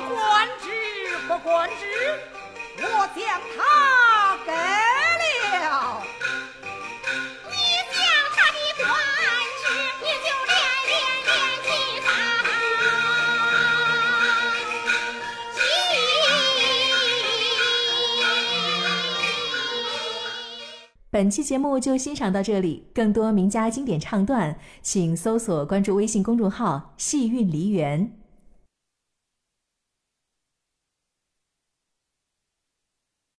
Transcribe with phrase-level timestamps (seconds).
[0.00, 0.70] 官职
[1.28, 1.84] 不官职
[2.78, 2.84] 我
[3.14, 4.50] 将他给
[5.58, 6.02] 了
[7.50, 7.54] 你
[7.92, 8.00] 将
[8.32, 8.86] 他的官
[9.60, 9.62] 职
[10.00, 10.52] 你就连
[10.88, 10.92] 连
[11.24, 12.02] 连
[21.10, 28.21] 本期节目就欣赏到这里更多名家经典唱段请搜索关注微信公众号戏韵梨园